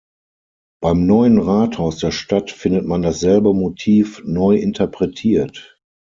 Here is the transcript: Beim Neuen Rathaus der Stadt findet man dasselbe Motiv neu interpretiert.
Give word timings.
Beim 0.81 1.05
Neuen 1.05 1.37
Rathaus 1.37 1.99
der 1.99 2.09
Stadt 2.09 2.49
findet 2.49 2.85
man 2.87 3.03
dasselbe 3.03 3.53
Motiv 3.53 4.23
neu 4.25 4.55
interpretiert. 4.55 5.79